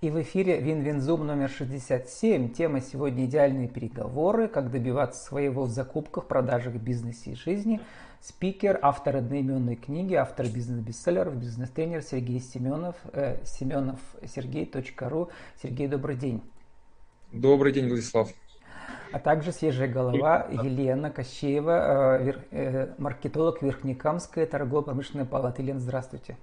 [0.00, 2.52] И в эфире WinWinZoom номер 67.
[2.52, 4.46] Тема сегодня «Идеальные переговоры.
[4.46, 7.80] Как добиваться своего в закупках, продажах, бизнесе и жизни».
[8.20, 15.30] Спикер, автор одноименной книги, автор бизнес-бестселлеров, бизнес-тренер Сергей Семенов, э, Семенов Сергей.ру.
[15.60, 16.42] Сергей, добрый день.
[17.32, 18.28] Добрый день, Владислав.
[19.10, 25.62] А также свежая голова Елена Кощеева, э, э, маркетолог Верхнекамской торгово-промышленной палаты.
[25.62, 26.36] Елена, здравствуйте.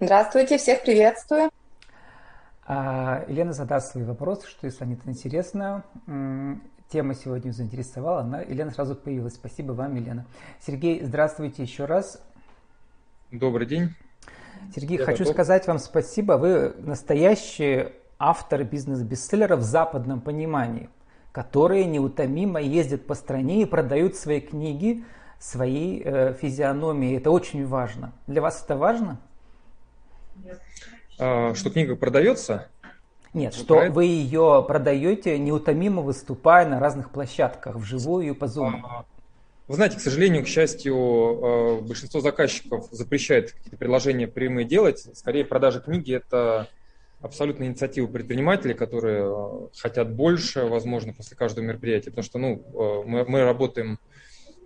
[0.00, 1.52] Здравствуйте, всех приветствую.
[2.64, 5.84] А, Елена задаст свои вопросы, что если станет интересно.
[6.88, 9.34] Тема сегодня заинтересовала, она, Елена сразу появилась.
[9.34, 10.26] Спасибо вам, Елена.
[10.60, 12.22] Сергей, здравствуйте еще раз.
[13.30, 13.94] Добрый день.
[14.74, 15.34] Сергей, Я хочу готов.
[15.34, 16.34] сказать вам спасибо.
[16.34, 17.88] Вы настоящий
[18.18, 20.90] автор бизнес-бестселлера в западном понимании,
[21.32, 25.04] которые неутомимо ездят по стране и продают свои книги
[25.42, 27.16] своей э, физиономией.
[27.16, 28.12] Это очень важно.
[28.28, 29.18] Для вас это важно?
[30.44, 30.50] А,
[31.54, 32.68] что книга продается?
[33.34, 33.94] Нет, что Правильно?
[33.94, 38.80] вы ее продаете, неутомимо выступая на разных площадках, вживую и по Zoom.
[38.84, 39.06] А,
[39.68, 45.08] вы знаете, к сожалению, к счастью, а, большинство заказчиков запрещает какие-то предложения прямые делать.
[45.14, 46.68] Скорее, продажа книги– это
[47.22, 52.10] абсолютно инициатива предпринимателей, которые хотят больше, возможно, после каждого мероприятия.
[52.10, 53.98] Потому что ну, мы, мы работаем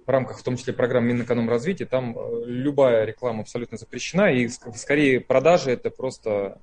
[0.07, 5.21] в рамках, в том числе, программ Минэкономразвития, там э, любая реклама абсолютно запрещена, и скорее
[5.21, 6.59] продажи это просто,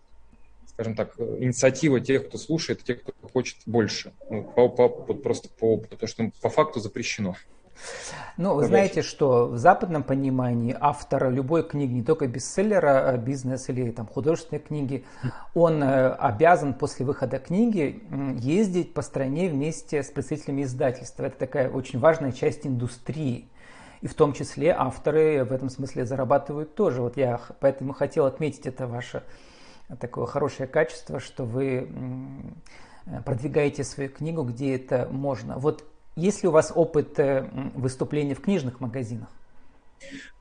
[0.68, 4.14] скажем так, инициатива тех, кто слушает, тех, кто хочет больше.
[4.30, 7.36] Ну, по, по, просто по опыту, потому что по факту запрещено.
[8.38, 13.70] Ну, вы знаете, что в западном понимании автор любой книги, не только бестселлера, а бизнес
[13.70, 15.06] или там художественной книги,
[15.54, 18.04] он э, обязан после выхода книги
[18.40, 21.26] ездить по стране вместе с представителями издательства.
[21.26, 23.48] Это такая очень важная часть индустрии.
[24.02, 27.02] И в том числе авторы в этом смысле зарабатывают тоже.
[27.02, 29.24] Вот я поэтому хотел отметить это ваше
[30.00, 31.88] такое хорошее качество, что вы
[33.26, 35.58] продвигаете свою книгу, где это можно.
[35.58, 39.29] Вот есть ли у вас опыт э, выступления в книжных магазинах?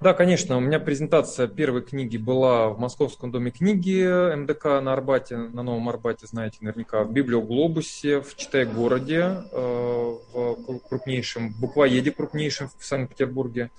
[0.00, 0.56] Да, конечно.
[0.56, 5.88] У меня презентация первой книги была в Московском доме книги МДК на Арбате, на Новом
[5.88, 13.70] Арбате, знаете, наверняка, в Библиоглобусе, в Читай-городе, э, в крупнейшем, буквоеде крупнейшем в Санкт-Петербурге.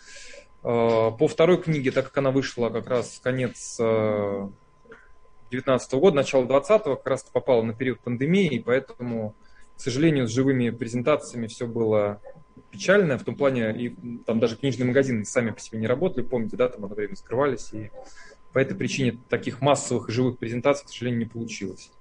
[0.64, 6.46] Э, по второй книге, так как она вышла как раз в конец 2019 года, начало
[6.46, 9.36] 2020, как раз попала на период пандемии, и поэтому
[9.78, 12.22] к сожалению, с живыми презентациями все было
[12.72, 13.96] печально, в том плане, и
[14.26, 17.72] там даже книжные магазины сами по себе не работали, помните, да, там одно время скрывались,
[17.74, 17.92] и
[18.52, 21.92] по этой причине таких массовых живых презентаций, к сожалению, не получилось.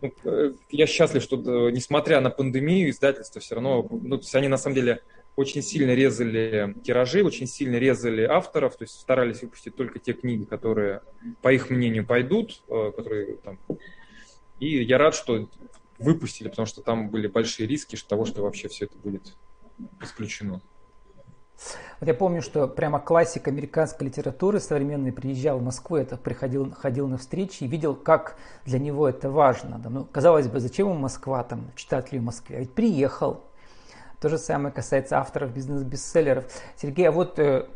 [0.00, 4.34] Ну, э, я счастлив, что э, несмотря на пандемию, издательства все равно, ну, то есть
[4.34, 5.02] они на самом деле
[5.36, 10.44] очень сильно резали тиражи, очень сильно резали авторов, то есть старались выпустить только те книги,
[10.44, 11.02] которые,
[11.40, 13.58] по их мнению, пойдут, э, которые там...
[14.60, 15.48] И я рад, что
[16.02, 19.34] выпустили, потому что там были большие риски того, что вообще все это будет
[20.00, 20.60] исключено.
[22.00, 27.06] Вот я помню, что прямо классик американской литературы современный приезжал в Москву, это приходил, ходил
[27.06, 29.80] на встречи и видел, как для него это важно.
[29.88, 32.56] Ну, казалось бы, зачем ему Москва, там, читатели в Москве?
[32.56, 33.44] А ведь приехал.
[34.20, 36.44] То же самое касается авторов бизнес-бестселлеров.
[36.76, 37.68] Сергей, а вот э,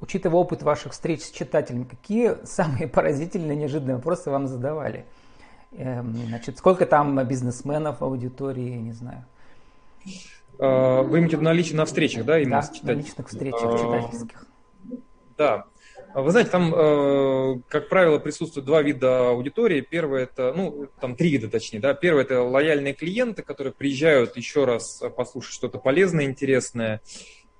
[0.00, 5.06] учитывая опыт ваших встреч с читателями, какие самые поразительные, неожиданные вопросы вам задавали?
[5.72, 9.24] Эм, значит, сколько там бизнесменов в аудитории, не знаю.
[10.58, 14.46] А, вы имеете наличие на встречах, да, именно да, на личных встречах а, читательских.
[15.38, 15.66] Да.
[16.12, 19.80] Вы знаете, там, э, как правило, присутствуют два вида аудитории.
[19.80, 21.94] Первое это, ну, там три вида точнее, да.
[21.94, 27.00] Первое это лояльные клиенты, которые приезжают еще раз послушать что-то полезное, интересное.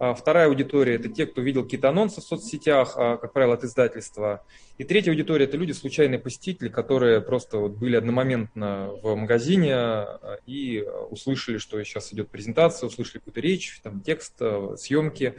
[0.01, 3.65] А вторая аудитория– это те, кто видел какие-то анонсы в соцсетях, а, как правило, от
[3.65, 4.43] издательства.
[4.79, 10.39] И третья аудитория– это люди, случайные посетители, которые просто вот были одномоментно в магазине а,
[10.47, 14.41] и услышали, что сейчас идет презентация, услышали какую-то речь, там, текст,
[14.79, 15.35] съемки,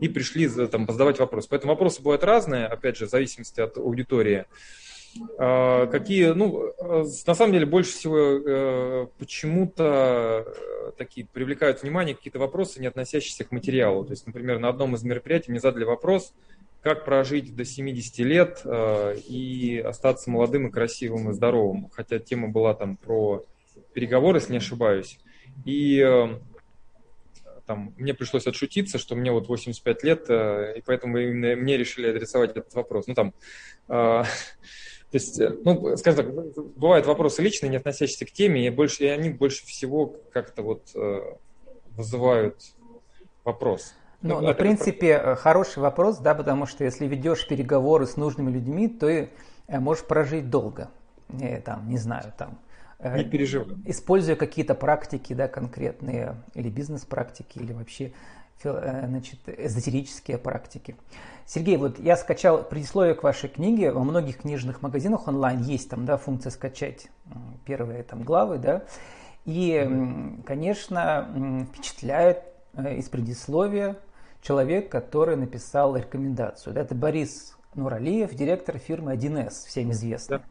[0.00, 1.48] и пришли там, задавать вопросы.
[1.50, 4.46] Поэтому вопросы бывают разные, опять же, в зависимости от аудитории.
[5.38, 12.14] А, какие, ну, э, на самом деле больше всего э, почему-то э, такие привлекают внимание
[12.14, 14.04] какие-то вопросы, не относящиеся к материалу.
[14.04, 16.32] То есть, например, на одном из мероприятий мне задали вопрос,
[16.82, 21.90] как прожить до 70 лет и остаться молодым и красивым и здоровым.
[21.92, 23.44] Хотя тема была там про
[23.92, 25.18] переговоры, если не ошибаюсь.
[25.64, 25.98] И
[27.66, 32.50] там, мне пришлось отшутиться, что мне вот 85 лет, и поэтому именно мне решили адресовать
[32.50, 33.08] этот вопрос.
[33.08, 33.34] Ну, там,
[35.10, 39.04] то есть, э, ну, скажем так, бывают вопросы личные, не относящиеся к теме, и, больше,
[39.04, 41.20] и они больше всего как-то вот э,
[41.90, 42.56] вызывают
[43.44, 43.94] вопрос.
[44.22, 48.50] Ну, ну, в принципе, э, хороший вопрос, да, потому что если ведешь переговоры с нужными
[48.50, 49.28] людьми, то и
[49.68, 50.90] можешь прожить долго.
[51.40, 52.58] э, там, не знаю, там,
[52.98, 53.76] не переживай.
[53.84, 58.12] Используя какие-то практики, да, конкретные, или бизнес-практики, или вообще
[58.62, 60.96] значит, эзотерические практики.
[61.44, 63.92] Сергей, вот я скачал предисловие к вашей книге.
[63.92, 67.08] Во многих книжных магазинах онлайн есть там, да, функция скачать
[67.64, 68.82] первые там главы, да.
[69.44, 69.88] И,
[70.44, 72.42] конечно, впечатляет
[72.76, 73.96] из предисловия
[74.42, 76.76] человек, который написал рекомендацию.
[76.76, 80.38] Это Борис Нуралиев, директор фирмы 1С, всем известный.
[80.38, 80.44] Да.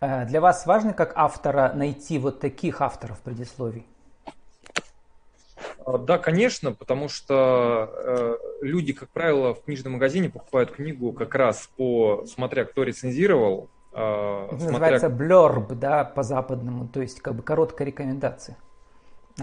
[0.00, 3.86] Э, для вас важно, как автора, найти вот таких авторов предисловий?
[5.84, 11.34] А, да, конечно, потому что э, люди, как правило, в книжном магазине покупают книгу как
[11.34, 13.70] раз по, смотря кто рецензировал.
[13.92, 14.72] Э, Это смотря...
[14.72, 18.56] называется блерб, да, по-западному, то есть как бы короткая рекомендация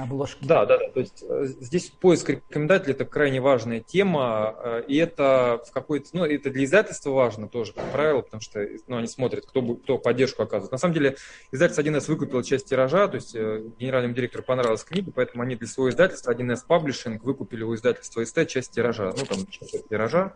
[0.06, 0.28] на.
[0.42, 0.90] Да, да, да.
[0.90, 6.10] То есть э, здесь поиск рекомендателей это крайне важная тема, э, и это в какой-то,
[6.14, 9.98] ну, это для издательства важно тоже, как правило, потому что ну, они смотрят, кто, кто
[9.98, 10.72] поддержку оказывает.
[10.72, 11.18] На самом деле,
[11.52, 15.68] издательство 1С выкупило часть тиража, то есть э, генеральному директору понравилась книга, поэтому они для
[15.68, 20.34] своего издательства 1С Publishing выкупили у издательства СТ часть тиража, ну, там, часть тиража.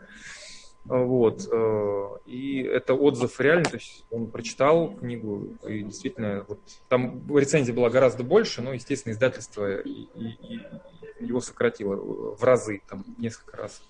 [0.86, 1.48] Вот.
[1.51, 7.74] Э, и это отзыв реальный, то есть он прочитал книгу, и действительно, вот, там рецензия
[7.74, 10.60] была гораздо больше, но, естественно, издательство и, и, и
[11.19, 13.81] его сократило в разы, там, несколько раз.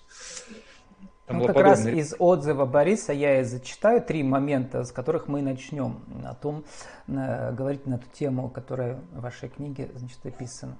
[1.26, 5.40] Там ну, как раз из отзыва Бориса я и зачитаю три момента, с которых мы
[5.40, 6.64] начнем о том,
[7.06, 10.76] э, говорить на эту тему, которая в вашей книге значит, описана.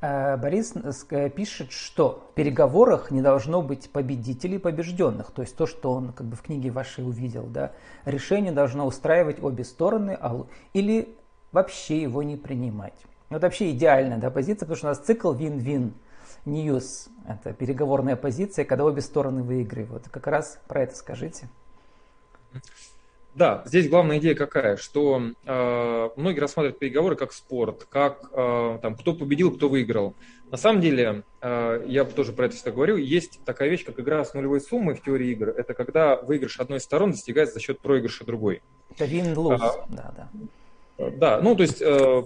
[0.00, 5.30] Э, Борис э, пишет, что в переговорах не должно быть победителей и побежденных.
[5.30, 7.44] То есть то, что он как бы в книге вашей увидел.
[7.44, 7.72] Да?
[8.04, 11.14] Решение должно устраивать обе стороны а или
[11.52, 12.94] вообще его не принимать.
[13.28, 15.92] Это вообще идеальная да, позиция, потому что у нас цикл win-win
[16.46, 17.08] news.
[17.28, 20.08] Это переговорная позиция, когда обе стороны выигрывают.
[20.08, 21.48] Как раз про это скажите.
[23.34, 28.96] Да, здесь главная идея какая, что э, многие рассматривают переговоры как спорт, как э, там,
[28.96, 30.14] кто победил, кто выиграл.
[30.50, 34.24] На самом деле, э, я тоже про это всегда говорю, есть такая вещь, как игра
[34.24, 35.50] с нулевой суммой в теории игр.
[35.50, 38.62] Это когда выигрыш одной из сторон достигается за счет проигрыша другой.
[38.90, 41.10] Это win-lose, а, да, да.
[41.10, 42.24] Да, ну то есть э,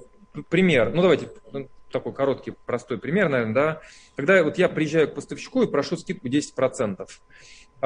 [0.48, 3.80] пример, ну давайте ну, такой короткий, простой пример, наверное, да.
[4.16, 7.06] Когда вот я приезжаю к поставщику и прошу скидку 10%.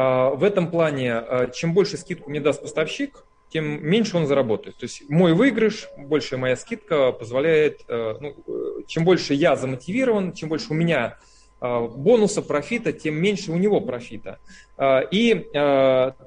[0.00, 4.76] А, в этом плане, а, чем больше скидку мне даст поставщик, тем меньше он заработает.
[4.76, 10.34] То есть мой выигрыш, большая моя скидка позволяет, э, ну, э, чем больше я замотивирован,
[10.34, 11.18] чем больше у меня
[11.60, 14.38] а, бонуса, профита, тем меньше у него профита.
[15.10, 15.50] И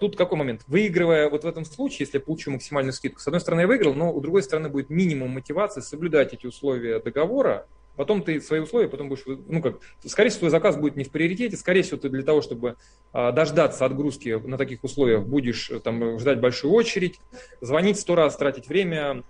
[0.01, 0.63] тут какой момент?
[0.67, 3.93] Выигрывая вот в этом случае, если я получу максимальную скидку, с одной стороны я выиграл,
[3.93, 8.87] но у другой стороны будет минимум мотивации соблюдать эти условия договора, Потом ты свои условия,
[8.87, 12.09] потом будешь, ну как, скорее всего, твой заказ будет не в приоритете, скорее всего, ты
[12.09, 12.77] для того, чтобы
[13.11, 17.19] а, дождаться отгрузки на таких условиях, будешь э, там ждать большую очередь,
[17.59, 19.23] звонить сто раз, тратить время,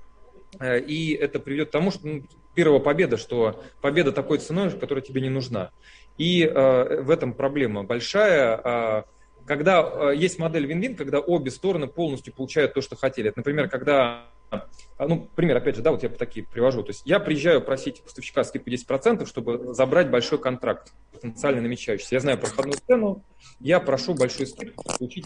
[0.59, 2.23] э, и это приведет к тому, что ну,
[2.53, 5.71] первая победа, что победа такой ценой, которая тебе не нужна.
[6.17, 8.61] И э, в этом проблема большая.
[8.63, 9.03] Э,
[9.45, 13.29] когда э, есть модель win-win, когда обе стороны полностью получают то, что хотели.
[13.29, 16.83] Это, например, когда а, ну, пример, опять же, да, вот я такие привожу.
[16.83, 22.15] То есть я приезжаю просить поставщика скидку 10%, чтобы забрать большой контракт, потенциально намечающийся.
[22.15, 23.23] Я знаю проходную цену,
[23.59, 25.25] я прошу большую скидку, получить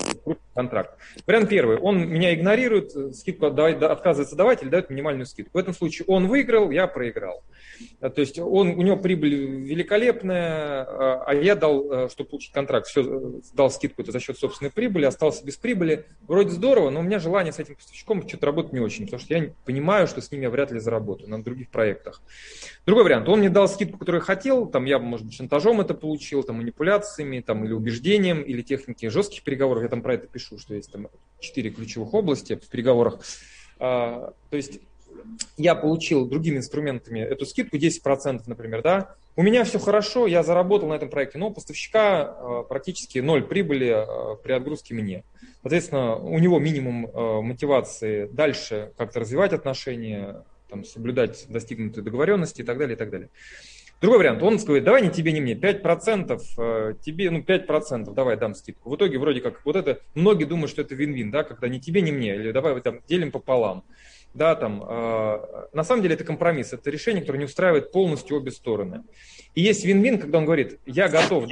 [0.53, 0.97] контракт.
[1.27, 1.77] Вариант первый.
[1.77, 5.57] Он меня игнорирует, скидку отдавать, отказывается давать или дает минимальную скидку.
[5.57, 7.43] В этом случае он выиграл, я проиграл.
[7.99, 12.53] А, то есть он, у него прибыль великолепная, а, а я дал, э, чтобы получить
[12.53, 16.05] контракт, все, э, дал скидку это за счет собственной прибыли, остался без прибыли.
[16.21, 19.33] Вроде здорово, но у меня желание с этим поставщиком что-то работать не очень, потому что
[19.33, 22.21] я понимаю, что с ними я вряд ли заработаю на других проектах.
[22.85, 23.27] Другой вариант.
[23.27, 26.57] Он мне дал скидку, которую я хотел, там я, может быть, шантажом это получил, там
[26.57, 29.83] манипуляциями, там или убеждением, или техники жестких переговоров.
[29.83, 31.07] Я там про это пишу, что есть там
[31.39, 33.19] четыре ключевых области в переговорах.
[33.79, 34.79] А, то есть
[35.57, 40.87] я получил другими инструментами эту скидку 10%, например, да, у меня все хорошо, я заработал
[40.87, 45.23] на этом проекте, но у поставщика э, практически ноль прибыли э, при отгрузке мне.
[45.61, 52.63] Соответственно, у него минимум э, мотивации дальше как-то развивать отношения, там, соблюдать достигнутые договоренности и
[52.63, 53.29] так далее, и так далее.
[54.01, 58.53] Другой вариант, он говорит, давай не тебе, не мне, 5%, тебе, ну 5%, давай дам
[58.53, 58.89] скидку.
[58.89, 62.01] В итоге вроде как, вот это, многие думают, что это вин-вин, да, когда не тебе,
[62.01, 63.83] не мне, или давай там делим пополам
[64.35, 68.51] да, там, э, на самом деле это компромисс, это решение, которое не устраивает полностью обе
[68.51, 69.03] стороны.
[69.55, 71.45] И есть вин-вин, когда он говорит, я готов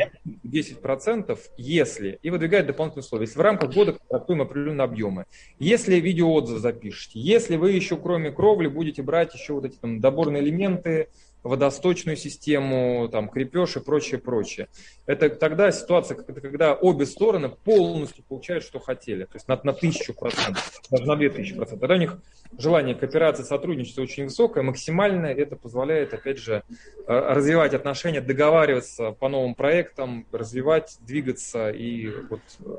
[0.43, 5.25] 10%, если, и выдвигает дополнительные условия, если в рамках года контрактуем определенные объемы,
[5.59, 10.43] если видеоотзыв запишете, если вы еще кроме кровли будете брать еще вот эти там доборные
[10.43, 11.07] элементы,
[11.43, 14.69] водосточную систему, там, крепеж и прочее, прочее.
[15.05, 20.13] Это тогда ситуация, когда обе стороны полностью получают, что хотели, то есть на, на тысячу
[20.13, 21.81] процентов, даже на две тысячи процентов.
[21.81, 22.17] Тогда у них
[22.57, 26.63] желание кооперации, сотрудничества очень высокое, максимальное, это позволяет, опять же,
[27.07, 32.77] э, развивать отношения, договариваться по новым проектам, развивать, двигаться и вот э,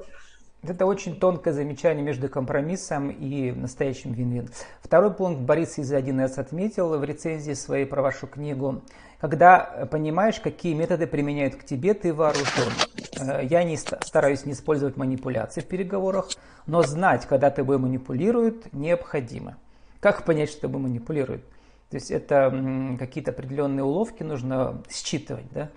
[0.69, 4.49] это очень тонкое замечание между компромиссом и настоящим вин-вин.
[4.83, 8.83] Второй пункт Борис из 1С отметил в рецензии своей про вашу книгу.
[9.21, 12.73] Когда понимаешь, какие методы применяют к тебе, ты вооружен.
[13.21, 16.29] Э, я не стараюсь не использовать манипуляции в переговорах,
[16.67, 19.57] но знать, когда тобой манипулируют, необходимо.
[20.01, 21.43] Как понять, что тобой манипулируют?
[21.91, 25.71] То есть это какие-то определенные уловки нужно считывать, да?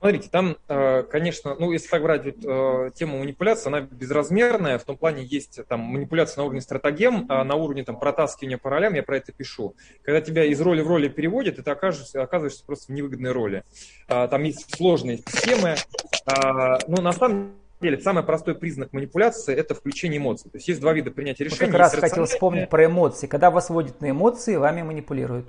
[0.00, 4.96] Смотрите, там, э, конечно, ну, если так брать э, тему манипуляции, она безразмерная, в том
[4.96, 9.02] плане есть там манипуляция на уровне стратегем, а на уровне там протаскивания по ролям, я
[9.02, 9.74] про это пишу.
[10.02, 13.62] Когда тебя из роли в роли переводят, ты окажешься, оказываешься просто в невыгодной роли.
[14.08, 15.76] А, там есть сложные системы,
[16.24, 17.52] а, но на самом
[17.82, 20.50] деле самый простой признак манипуляции– это включение эмоций.
[20.50, 21.60] То есть есть два вида принятия решений.
[21.60, 23.26] Вот как раз хотел вспомнить про эмоции.
[23.26, 25.46] Когда вас вводят на эмоции, вами манипулируют.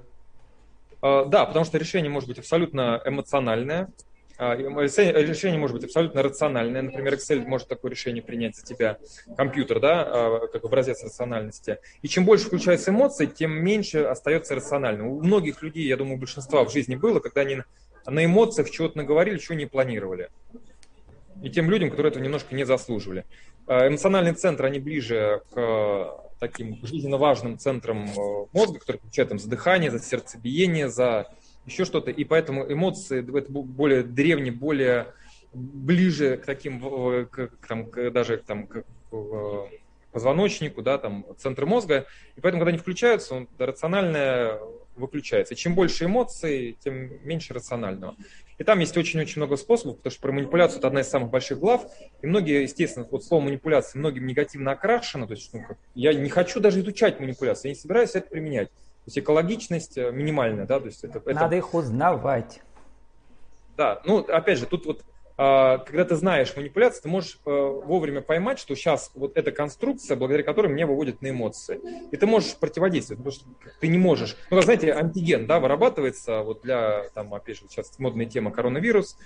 [1.02, 4.11] Да, потому что решение может быть абсолютно эмоциональное, а,
[4.42, 6.82] решение может быть абсолютно рациональное.
[6.82, 8.98] Например, Excel может такое решение принять за тебя,
[9.38, 11.78] компьютер, да, а, как образец рациональности.
[12.02, 15.08] И чем больше включаются эмоции, тем меньше остается рациональным.
[15.08, 17.62] У многих людей, я думаю, большинства в жизни было, когда они
[18.08, 20.30] на эмоциях чего-то наговорили, чего не планировали.
[21.44, 23.26] И тем людям, которые этого немножко не заслуживали.
[23.68, 29.38] А, эмоциональные центры, они ближе к таким жизненно важным центрам э, мозга, которые отвечают там,
[29.38, 31.28] за дыхание, за сердцебиение, за
[31.66, 32.12] еще что-то.
[32.12, 35.14] И поэтому эмоции это более древние, более
[35.54, 39.68] ближе к таким, к, к, там, к, даже там, к, к
[40.12, 42.06] позвоночнику, да, там, центр мозга.
[42.36, 44.60] И поэтому, когда они включаются, он рациональное
[44.96, 45.56] выключается.
[45.56, 48.16] Чем больше эмоций, тем меньше рационального.
[48.58, 51.60] И там есть очень-очень много способов, потому что про манипуляцию это одна из самых больших
[51.60, 51.86] глав.
[52.22, 55.26] И многие, естественно, вот слово манипуляция многим негативно окрашено.
[55.26, 58.70] То есть, ну, как, я не хочу даже изучать манипуляции, я не собираюсь это применять.
[59.12, 61.34] Есть экологичность э, минимальная, да, то есть это, это...
[61.34, 62.62] Надо их узнавать.
[63.76, 65.04] Да, ну, опять же, тут вот
[65.36, 70.16] а, когда ты знаешь манипуляции, ты можешь э, вовремя поймать, что сейчас вот эта конструкция,
[70.16, 71.82] благодаря которой меня выводит на эмоции.
[72.10, 73.46] И ты можешь противодействовать, потому что
[73.82, 74.38] ты не можешь.
[74.50, 79.18] Ну, как знаете, антиген, да, вырабатывается вот для, там, опять же, сейчас модная тема коронавирус.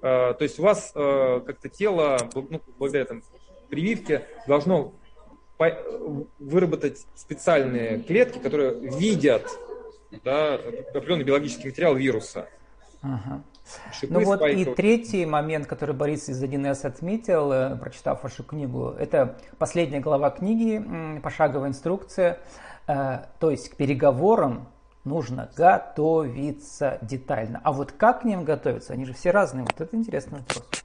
[0.00, 3.22] А, то есть у вас э, как-то тело, ну, благодаря там,
[3.68, 4.94] прививке должно
[6.38, 9.48] выработать специальные клетки, которые видят
[10.24, 12.48] да, определенный биологический материал вируса.
[13.02, 13.42] Ага.
[13.92, 14.74] Шипы, ну вот спайков.
[14.74, 20.30] и третий момент, который Борис из 1С отметил, э, прочитав вашу книгу, это последняя глава
[20.30, 22.38] книги, пошаговая инструкция.
[22.86, 24.68] Э, то есть к переговорам
[25.04, 27.60] нужно готовиться детально.
[27.64, 28.92] А вот как к ним готовиться?
[28.92, 29.64] Они же все разные.
[29.64, 30.84] Вот это интересный вопрос.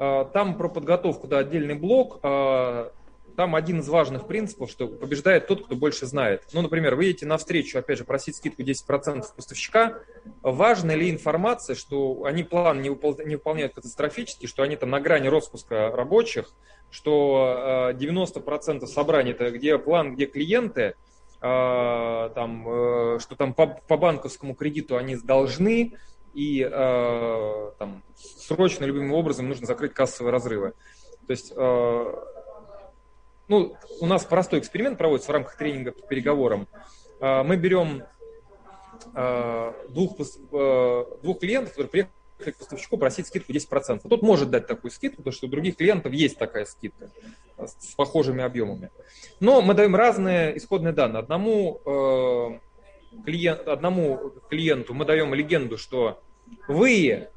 [0.00, 2.20] А, там про подготовку, да, отдельный блок.
[2.22, 2.90] А,
[3.36, 6.44] там один из важных принципов, что побеждает тот, кто больше знает.
[6.54, 9.98] Ну, например, вы едете навстречу, опять же, просить скидку 10% поставщика.
[10.40, 15.28] Важна ли информация, что они план не, не выполняют катастрофически, что они там на грани
[15.28, 16.50] распуска рабочих,
[16.90, 20.94] что 90% а, собраний это где план, где клиенты,
[21.40, 25.94] там, э, что там по, по банковскому кредиту они должны,
[26.34, 30.72] и э, там, срочно любым образом нужно закрыть кассовые разрывы.
[31.26, 32.14] То есть, э,
[33.48, 36.68] ну, у нас простой эксперимент проводится в рамках тренинга по переговорам.
[37.20, 38.04] Э, мы берем
[39.14, 44.08] э, двух, э, двух клиентов, которые приехали к поставщику просить скидку 10%.
[44.08, 47.10] Тот может дать такую скидку, потому что у других клиентов есть такая скидка
[47.58, 48.90] с похожими объемами.
[49.40, 51.20] Но мы даем разные исходные данные.
[51.20, 52.58] Одному э,
[53.24, 56.22] клиент, одному клиенту мы даем легенду, что
[56.68, 57.28] вы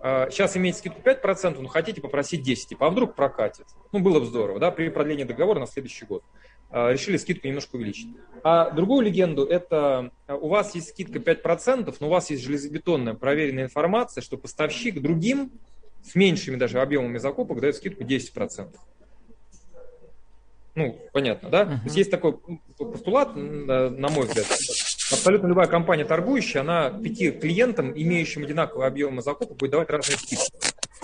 [0.00, 3.66] э, сейчас имеете скидку 5%, но хотите попросить 10, типа, а вдруг прокатит?
[3.92, 6.22] Ну, было бы здорово, да, при продлении договора на следующий год.
[6.70, 8.08] Э, решили скидку немножко увеличить.
[8.42, 13.14] А другую легенду, это э, у вас есть скидка 5%, но у вас есть железобетонная
[13.14, 15.52] проверенная информация, что поставщик другим
[16.02, 18.74] с меньшими даже объемами закупок дает скидку 10%.
[20.74, 21.62] Ну, понятно, да?
[21.62, 21.78] Uh-huh.
[21.78, 22.36] То есть есть такой
[22.76, 24.46] постулат, на мой взгляд,
[25.10, 30.50] абсолютно любая компания торгующая, она пяти клиентам, имеющим одинаковые объемы закупок, будет давать разные скидки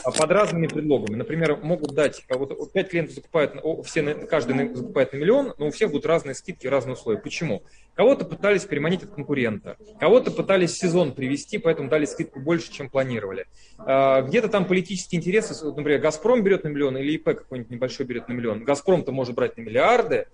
[0.04, 1.16] а под разными предлогами.
[1.16, 3.54] Например, могут дать, а вот пять клиентов закупают,
[3.84, 7.18] все, каждый закупает на миллион, но у всех будут разные скидки, разные условия.
[7.18, 7.62] Почему?
[7.94, 13.46] Кого-то пытались переманить от конкурента, кого-то пытались сезон привести, поэтому дали скидку больше, чем планировали.
[13.78, 18.28] А, где-то там политические интересы, например, Газпром берет на миллион или ИП какой-нибудь небольшой берет
[18.28, 18.64] на миллион.
[18.64, 20.26] Газпром-то может брать на миллиарды,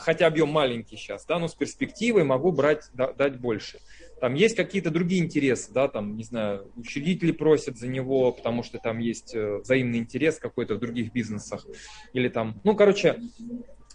[0.00, 3.78] хотя объем маленький сейчас, да, но с перспективой могу брать, да, дать больше.
[4.20, 8.78] Там есть какие-то другие интересы, да, там, не знаю, учредители просят за него, потому что
[8.78, 11.66] там есть э, взаимный интерес какой-то в других бизнесах.
[12.14, 13.16] Или там, ну, короче,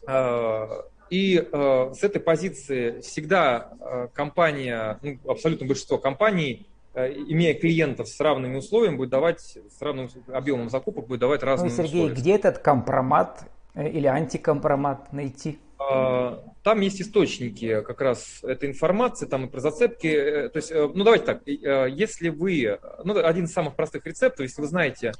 [0.08, 0.68] э,
[1.10, 8.08] и э, с этой позиции всегда э, компания, ну, абсолютно большинство компаний, э, имея клиентов
[8.08, 12.16] с равными условиями, будет давать, с равным объемом закупок, будет давать разные ну, Сергей, условия.
[12.16, 15.60] где этот компромат э, или антикомпромат найти?
[15.90, 20.08] А, там есть источники как раз этой информации, там и про зацепки.
[20.08, 24.62] Э, то есть, ну давайте так, если вы, ну один из самых простых рецептов, если
[24.62, 25.14] вы знаете,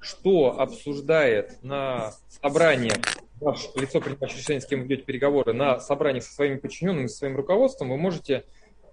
[0.00, 2.96] что обсуждает на собраниях
[3.40, 7.18] ваше лицо, принимающее решение, с кем вы ведете переговоры, на собраниях со своими подчиненными, со
[7.18, 8.44] своим руководством, вы можете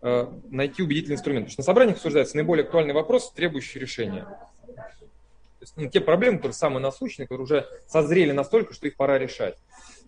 [0.01, 1.45] э, найти убедительный инструмент.
[1.45, 4.23] Потому что на собраниях обсуждаются наиболее актуальные вопросы, требующие решения.
[4.65, 9.17] То есть, ну, те проблемы, которые самые насущные, которые уже созрели настолько, что их пора
[9.17, 9.57] решать.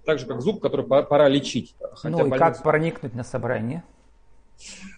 [0.07, 1.75] Так же, как зуб, который пора лечить.
[2.01, 3.83] ну и как проникнуть на собрание?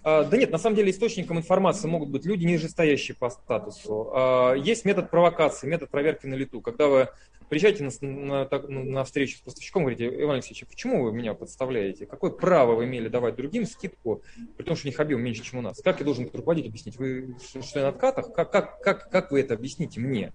[0.04, 4.12] А, да нет, на самом деле источником информации могут быть люди, нижестоящие по статусу.
[4.14, 6.62] А, есть метод провокации, метод проверки на лету.
[6.62, 7.10] Когда вы
[7.50, 12.06] приезжаете на, на, на встречу с поставщиком, говорите, Иван Алексеевич, а почему вы меня подставляете?
[12.06, 14.22] Какое право вы имели давать другим скидку,
[14.58, 15.82] при том, что у них объем меньше, чем у нас?
[15.82, 16.98] Как я должен руководить, объяснить?
[16.98, 18.32] Вы что, на откатах?
[18.32, 20.34] Как, как, как, как вы это объясните мне?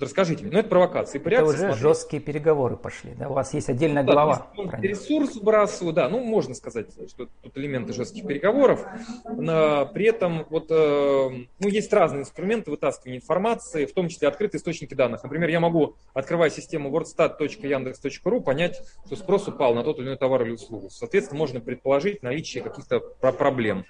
[0.00, 0.52] Вот расскажите мне.
[0.52, 1.20] Ну, это провокация.
[1.20, 1.78] И по это уже смотреть.
[1.78, 3.28] жесткие переговоры пошли, да?
[3.28, 4.46] У вас есть отдельная да, глава.
[4.78, 6.08] Ресурс сбрасываю, да.
[6.08, 8.86] Ну, можно сказать, что тут элементы жестких переговоров.
[9.24, 14.58] Но при этом вот, э, ну, есть разные инструменты вытаскивания информации, в том числе открытые
[14.58, 15.22] источники данных.
[15.22, 20.44] Например, я могу, открывая систему wordstat.yandex.ru, понять, что спрос упал на тот или иной товар
[20.44, 20.88] или услугу.
[20.88, 23.84] Соответственно, можно предположить наличие каких-то проблем.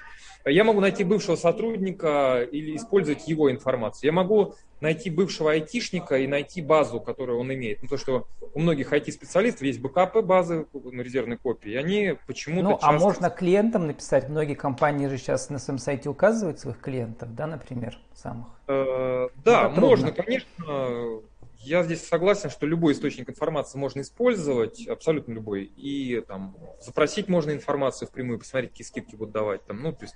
[0.45, 4.07] Я могу найти бывшего сотрудника или использовать его информацию.
[4.07, 7.83] Я могу найти бывшего айтишника и найти базу, которую он имеет.
[7.83, 12.63] Ну, то, что у многих IT-специалистов есть бэкапы базы на резервной копии, и они почему-то
[12.63, 12.89] Ну, а часто...
[12.89, 14.29] а можно клиентам написать?
[14.29, 18.49] Многие компании же сейчас на своем сайте указывают своих клиентов, да, например, самых?
[18.67, 21.21] Э, да, можно, конечно.
[21.63, 25.65] Я здесь согласен, что любой источник информации можно использовать, абсолютно любой.
[25.65, 29.65] И там запросить можно информацию впрямую, посмотреть, какие скидки будут давать.
[29.67, 30.15] Там, ну, то есть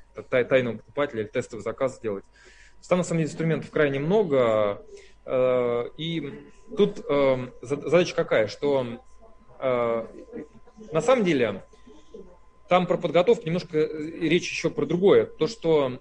[0.48, 2.24] тайного покупателя или тестовый заказ сделать.
[2.88, 4.82] Там, на самом деле, инструментов крайне много.
[5.26, 6.32] Э, и
[6.78, 8.98] тут э, задача какая, что
[9.58, 10.06] э,
[10.92, 11.62] на самом деле
[12.68, 15.26] там про подготовку немножко речь еще про другое.
[15.26, 16.00] То, что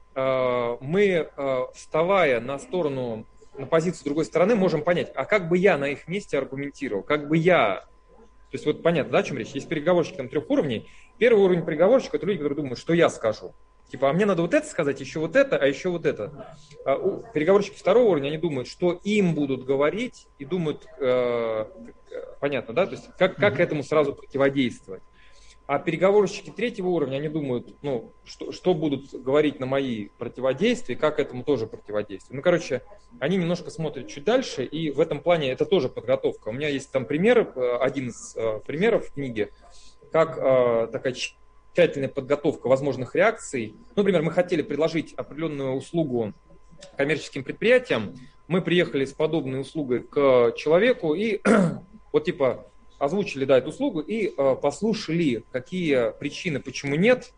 [0.81, 1.29] мы,
[1.73, 3.27] вставая на сторону,
[3.57, 7.27] на позицию другой стороны, можем понять, а как бы я на их месте аргументировал, как
[7.27, 7.85] бы я...
[8.51, 9.49] То есть вот понятно, да, о чем речь?
[9.49, 10.87] Есть переговорщики там трех уровней.
[11.17, 13.53] Первый уровень переговорщика– это люди, которые думают, что я скажу.
[13.89, 16.55] Типа, а мне надо вот это сказать, еще вот это, а еще вот это.
[16.85, 21.65] А у переговорщики второго уровня, они думают, что им будут говорить, и думают, э,
[22.39, 25.03] понятно, да, то есть как, как этому сразу противодействовать.
[25.65, 31.19] А переговорщики третьего уровня, они думают, ну, что, что будут говорить на мои противодействия, как
[31.19, 32.35] этому тоже противодействовать.
[32.35, 32.81] Ну, короче,
[33.19, 36.49] они немножко смотрят чуть дальше, и в этом плане это тоже подготовка.
[36.49, 39.51] У меня есть там пример, э, один из э, примеров в книге,
[40.11, 41.15] как э, такая
[41.73, 43.73] тщательная подготовка возможных реакций.
[43.95, 46.33] Ну, например, мы хотели предложить определенную услугу
[46.97, 48.15] коммерческим предприятиям,
[48.49, 51.41] мы приехали с подобной услугой к человеку и
[52.11, 52.67] вот типа
[53.03, 57.33] озвучили да, эту услугу и э, послушали, какие причины, почему нет.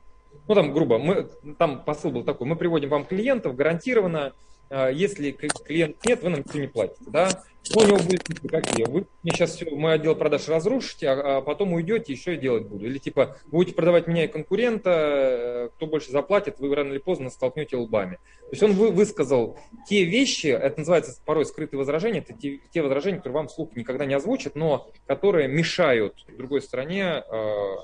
[0.47, 4.33] Ну, там, грубо, мы, там посыл был такой, мы приводим вам клиентов гарантированно,
[4.69, 7.43] если клиент нет, вы нам ничего не платите, да.
[7.65, 8.85] Что у него будет какие?
[8.85, 12.67] Вы мне сейчас все, мой отдел продаж разрушите, а, а потом уйдете, еще и делать
[12.67, 12.85] буду.
[12.85, 17.31] Или типа, будете продавать меня и конкурента, э, кто больше заплатит, вы рано или поздно
[17.31, 18.17] столкнете лбами.
[18.41, 22.83] То есть он вы, высказал те вещи, это называется порой скрытые возражения, это те, те
[22.83, 27.75] возражения, которые вам вслух никогда не озвучат, но которые мешают другой стороне э, э,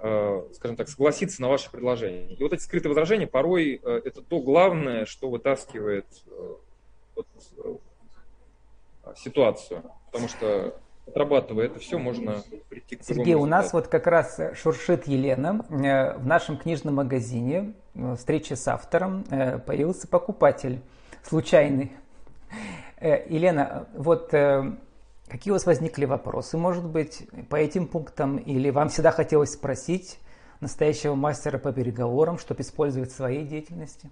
[0.00, 2.34] скажем так, согласиться на ваше предложение.
[2.34, 6.06] И вот эти скрытые возражения порой э, это то главное, что вытаскивает
[7.14, 7.26] вот,
[9.16, 10.74] ситуацию, потому что
[11.10, 15.64] отрабатывая это все, можно прийти к Сергей, у нас вот как раз шуршит Елена.
[15.68, 20.80] Э, в нашем книжном магазине э, встречи с автором э, появился покупатель
[21.22, 21.92] случайный.
[23.00, 24.30] Елена, вот
[25.30, 28.36] какие у вас возникли вопросы, может быть, по этим пунктам?
[28.36, 30.18] Или вам всегда хотелось спросить
[30.60, 34.10] настоящего мастера по переговорам, чтобы использовать в своей деятельности?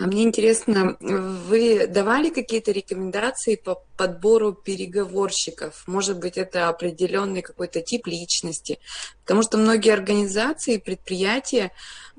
[0.00, 5.82] А мне интересно, вы давали какие-то рекомендации по подбору переговорщиков?
[5.88, 8.78] Может быть, это определенный какой-то тип личности?
[9.24, 11.72] Потому что многие организации, предприятия,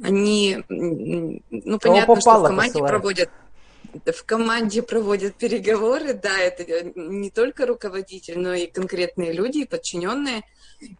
[0.03, 2.89] они, ну, понятно, что в команде посылают.
[2.89, 3.29] проводят
[4.05, 10.43] в команде проводят переговоры, да, это не только руководитель, но и конкретные люди, подчиненные.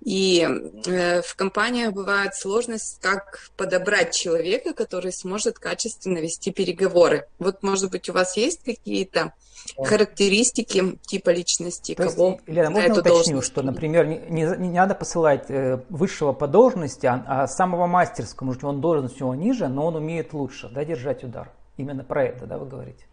[0.04, 0.46] И
[0.88, 7.28] э, в компаниях бывает сложность, как подобрать человека, который сможет качественно вести переговоры.
[7.40, 9.34] Вот, может быть, у вас есть какие-то
[9.78, 13.48] характеристики типа личности, То кого есть, Лена, можно уточню, должность?
[13.48, 18.48] что, например, не, не, не надо посылать э, высшего по должности, а, а самого мастерского,
[18.48, 21.52] может, он должность у него ниже, но он умеет лучше да, держать удар.
[21.80, 23.06] Именно про это, да, вы говорите?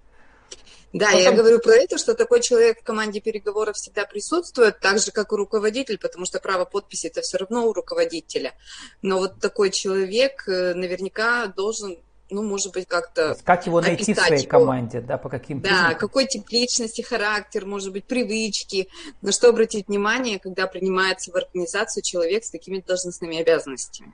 [0.93, 1.21] Да, Потом...
[1.21, 5.33] я говорю про это, что такой человек в команде переговоров всегда присутствует, так же, как
[5.33, 8.55] и руководитель, потому что право подписи это все равно у руководителя.
[9.03, 11.99] Но вот такой человек э, наверняка должен
[12.29, 14.51] ну, может быть, как-то Как его найти в своей его.
[14.51, 15.99] команде, да, по каким Да, признакам?
[15.99, 18.89] какой тип личности, характер, может быть, привычки,
[19.23, 24.13] на что обратить внимание, когда принимается в организацию человек с такими должностными обязанностями.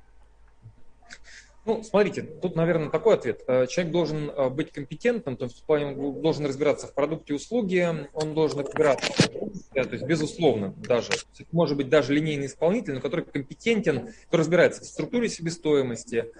[1.64, 3.42] Ну, смотрите, тут, наверное, такой ответ.
[3.46, 8.34] Э, человек должен э, быть компетентным, то есть он должен разбираться в продукте услуги, он
[8.34, 9.12] должен разбираться,
[9.72, 11.12] то есть безусловно даже,
[11.52, 16.32] может быть даже линейный исполнитель, но который компетентен, который разбирается в структуре себестоимости,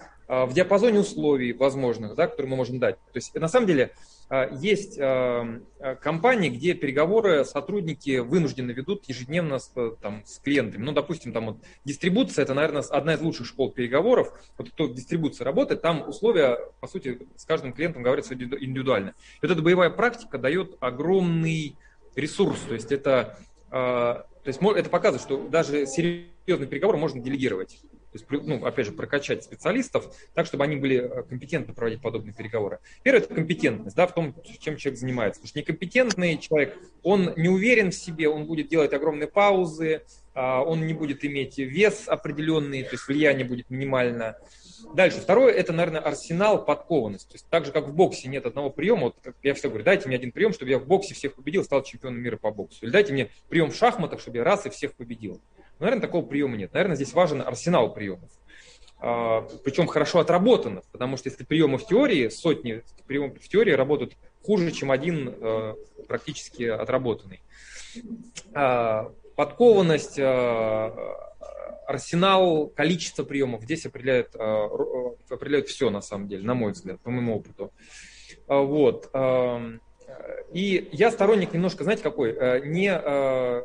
[0.45, 2.95] в диапазоне условий возможных, да, которые мы можем дать.
[2.95, 3.91] То есть на самом деле
[4.29, 5.59] а, есть а,
[6.01, 10.83] компании, где переговоры сотрудники вынуждены ведут ежедневно с, там, с клиентами.
[10.83, 14.33] Ну, допустим, там вот дистрибуция, это, наверное, одна из лучших школ переговоров.
[14.57, 19.09] Вот кто в дистрибуции работает, там условия, по сути, с каждым клиентом говорится индивидуально.
[19.41, 21.75] И вот эта боевая практика дает огромный
[22.15, 22.59] ресурс.
[22.67, 23.37] То есть это,
[23.69, 27.79] то есть это показывает, что даже серьезный переговор можно делегировать.
[28.13, 32.33] То есть, ну, опять же, прокачать специалистов так, чтобы они были э, компетентны проводить подобные
[32.33, 32.79] переговоры.
[33.01, 35.41] Первое– это компетентность, да, в том, чем человек занимается.
[35.41, 40.03] Потому что некомпетентный человек, он не уверен в себе, он будет делать огромные паузы,
[40.35, 44.37] а, он не будет иметь вес определенный, то есть влияние будет минимально.
[44.93, 45.19] Дальше.
[45.19, 47.29] Второе– это, наверное, арсенал подкованность.
[47.29, 50.07] То есть так же, как в боксе нет одного приема, вот я всегда говорю, дайте
[50.07, 52.85] мне один прием, чтобы я в боксе всех победил, стал чемпионом мира по боксу.
[52.85, 55.41] Или дайте мне прием в шахматах, чтобы я раз и всех победил.
[55.79, 56.73] Наверное, такого приема нет.
[56.73, 58.29] Наверное, здесь важен арсенал приемов.
[59.05, 64.15] А, причем хорошо отработанных, потому что если приемы в теории, сотни приемов в теории работают
[64.45, 65.75] хуже, чем один а,
[66.07, 67.41] практически отработанный.
[68.53, 70.19] А, подкованность,
[71.87, 77.37] арсенал, количество приемов здесь определяет, определяет все на самом деле, на мой взгляд, по моему
[77.37, 77.73] опыту.
[78.47, 79.11] Вот.
[80.53, 82.61] И я сторонник немножко, знаете, какой?
[82.67, 83.63] Не Э,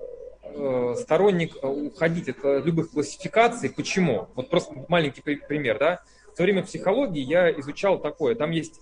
[0.96, 3.70] сторонник э, уходить от э, любых классификаций.
[3.70, 4.28] Почему?
[4.34, 6.02] Вот просто маленький пример, да.
[6.32, 8.34] В свое время психологии я изучал такое.
[8.34, 8.80] Там есть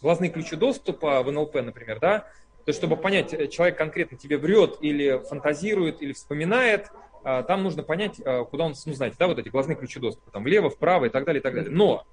[0.00, 2.20] глазные ключи доступа в НЛП, например, да.
[2.64, 6.90] То есть, чтобы понять, человек конкретно тебе врет или фантазирует, или вспоминает,
[7.22, 8.16] там нужно понять,
[8.50, 11.24] куда он, ну, знаете, да, вот эти глазные ключи доступа, там влево, вправо и так
[11.24, 11.70] далее, и так далее.
[11.70, 12.04] Но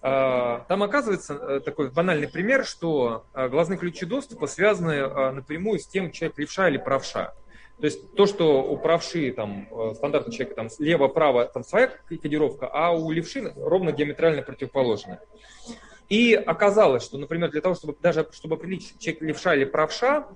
[0.00, 6.68] там оказывается такой банальный пример, что глазные ключи доступа связаны напрямую с тем, человек левша
[6.68, 7.34] или правша.
[7.80, 12.68] То есть то, что у правши, там, э, стандартный человек, там, слева-право, там своя кодировка,
[12.72, 15.20] а у левши ровно диаметрально противоположная.
[16.08, 20.26] И оказалось, что, например, для того, чтобы даже чтобы определить, человек левша или правша,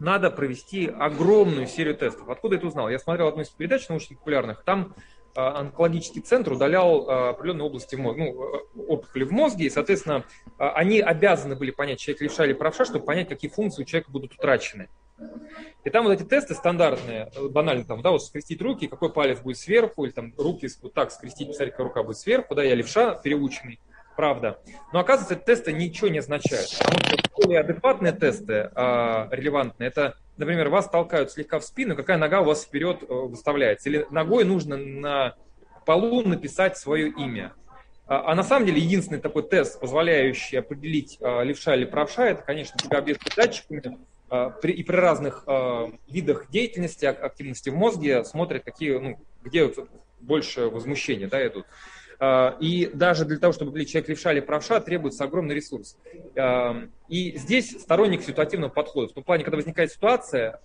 [0.00, 2.28] надо провести огромную серию тестов.
[2.28, 2.88] Откуда это узнал?
[2.88, 4.96] Я смотрел одну из передач научно-популярных, там
[5.36, 10.24] э, онкологический центр удалял э, определенные области мозга, ну, опухоли в мозге, и, соответственно,
[10.58, 14.32] они обязаны были понять, человек левша или правша, чтобы понять, какие функции у человека будут
[14.32, 14.88] утрачены.
[15.84, 19.58] И там вот эти тесты стандартные, банально там, да, вот скрестить руки, какой палец будет
[19.58, 23.14] сверху, или там руки вот так скрестить, посмотреть, какая рука будет сверху, да, я левша
[23.14, 23.78] переученный,
[24.16, 24.58] правда.
[24.92, 26.68] Но оказывается, эти тесты ничего не означают.
[26.78, 32.16] Потому что более адекватные тесты, а, релевантные, это, например, вас толкают слегка в спину, какая
[32.16, 33.88] нога у вас вперед э, выставляется.
[33.88, 35.34] Или ногой нужно на
[35.84, 37.52] полу написать свое имя.
[38.06, 42.42] А, а на самом деле единственный такой тест, позволяющий определить, а, левша или правша, это,
[42.42, 43.96] конечно, тебя объект датчиками, а,
[44.62, 49.72] и при разных а, видах деятельности, активности в мозге смотрят, какие, ну, где
[50.20, 51.66] больше возмущения да, идут.
[52.18, 55.96] А, и даже для того, чтобы были человек левша или правша, требуется огромный ресурс.
[57.08, 59.08] И здесь сторонник ситуативного подхода.
[59.08, 60.60] В том плане, когда возникает ситуация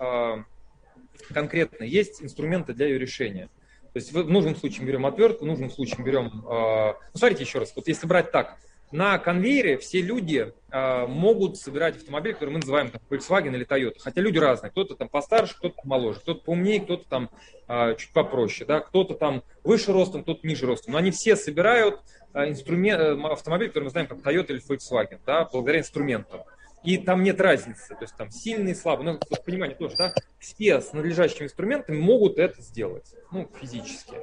[1.33, 3.49] конкретно, есть инструменты для ее решения.
[3.93, 6.29] То есть в нужном случае берем отвертку, в нужном случае берем...
[6.43, 8.57] Ну, смотрите еще раз, вот если брать так,
[8.91, 13.99] на конвейере все люди э, могут собирать автомобиль, который мы называем там, Volkswagen или Toyota.
[13.99, 14.71] Хотя люди разные.
[14.71, 17.29] Кто-то там постарше, кто-то помоложе, кто-то поумнее, кто-то там
[17.67, 20.93] э, чуть попроще, да, кто-то там выше ростом, кто-то ниже ростом.
[20.93, 22.01] Но они все собирают
[22.33, 26.41] э, инструмент, э, автомобиль, который мы знаем как Toyota или Volkswagen, да, благодаря инструментам.
[26.83, 30.93] И там нет разницы, то есть там сильный, слабый, ну, понимание тоже, да, все с
[30.93, 34.15] надлежащими инструментами могут это сделать, ну, физически.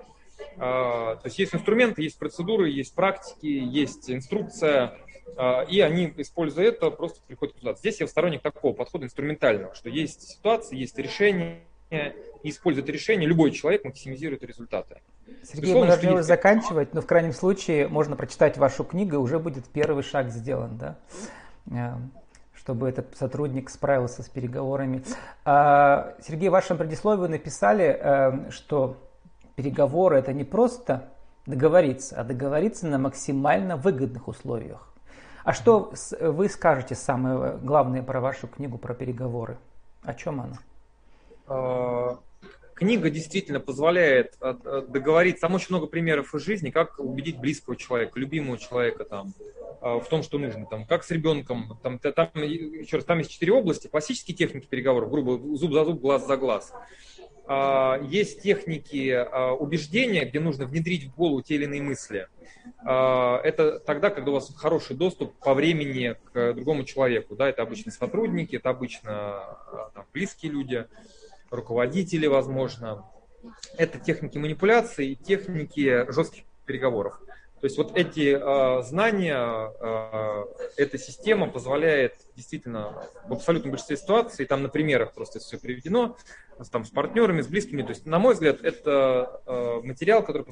[0.59, 4.99] А, то есть есть инструменты, есть процедуры, есть практики, есть инструкция.
[5.37, 7.81] а, и они, используя это, просто приходят к результату.
[7.81, 13.51] Здесь я сторонник такого подхода инструментального, что есть ситуации, есть решения, и использует решение, любой
[13.53, 15.01] человек максимизирует результаты.
[15.43, 19.39] Сергей, мы должны уже заканчивать, но в крайнем случае можно прочитать вашу книгу, и уже
[19.39, 20.99] будет первый шаг сделан, да?
[21.71, 21.95] Э,
[22.55, 25.05] чтобы этот сотрудник справился с переговорами.
[25.45, 28.97] А, Сергей, в вашем предисловии написали, э, что
[29.57, 31.09] переговоры это не просто
[31.47, 34.93] договориться, а договориться на максимально выгодных условиях.
[35.45, 39.59] А что вы скажете самое главное про вашу книгу про переговоры?
[40.03, 40.59] О чем она?
[41.47, 42.19] А,
[42.75, 45.43] книга действительно позволяет а, а, договориться.
[45.43, 49.33] Там очень много примеров из жизни, как убедить близкого человека, любимого человека там,
[49.81, 50.67] в том, что нужно.
[50.67, 51.79] Там, как с ребенком.
[51.81, 53.87] Там, там, еще раз, там есть четыре области.
[53.87, 56.73] Классические техники переговоров, грубо зуб за зуб, глаз за глаз.
[58.09, 59.27] Есть техники
[59.59, 62.27] убеждения, где нужно внедрить в голову те или иные мысли.
[62.83, 67.37] Это тогда, когда у вас хороший доступ по времени к другому человеку.
[67.37, 70.87] Да, это обычно сотрудники, это обычно там, близкие люди
[71.51, 73.05] руководители, возможно.
[73.79, 77.21] Это техники манипуляции и техники жестких переговоров.
[77.61, 80.45] То есть вот эти э, знания, э,
[80.77, 86.17] эта система позволяет действительно в абсолютном большинстве ситуаций, там на примерах просто все приведено,
[86.71, 87.83] там с партнерами, с близкими.
[87.83, 90.45] То есть, на мой взгляд, это э, материал, который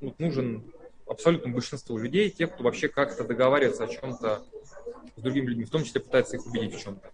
[0.00, 0.64] ну, нужен
[1.06, 4.42] абсолютному большинству людей, тех, кто вообще как-то договаривается о чем-то
[5.16, 7.10] с другими людьми, в том числе пытается их убедить в чем-то.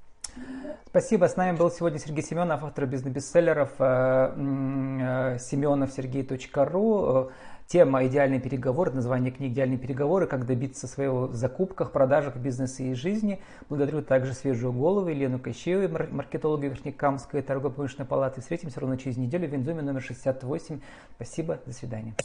[0.87, 1.26] Спасибо.
[1.26, 7.31] С нами был сегодня Сергей Семенов, автор бизнес-бестселлеров э, э, семеновсергей.ру.
[7.70, 10.26] Тема «Идеальные переговоры», название книги «Идеальные переговоры.
[10.26, 13.40] Как добиться своего в закупках, продажах, бизнесе и жизни».
[13.68, 18.40] Благодарю также свежую голову Елену Кощееву, маркетолога Верхнекамской торгово-промышленной палаты.
[18.40, 20.80] Встретимся ровно через неделю в Винзуме номер 68.
[21.14, 21.61] Спасибо.
[21.64, 22.16] До свидания.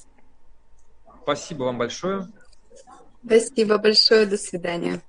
[1.22, 2.28] Спасибо вам большое.
[3.24, 4.26] Спасибо большое.
[4.26, 5.00] До свидания.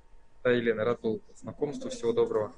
[0.43, 1.89] Да, Елена, рад был знакомству.
[1.89, 2.53] Всего доброго.